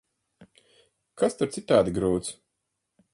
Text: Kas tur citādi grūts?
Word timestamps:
Kas 1.23 1.37
tur 1.43 1.53
citādi 1.57 1.93
grūts? 2.01 2.33